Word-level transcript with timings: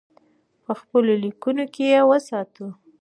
په 0.63 0.71
خپلو 0.79 1.11
لیکنو 1.23 1.65
کې 1.73 1.83
یې 1.93 2.01
وساتو. 2.09 2.67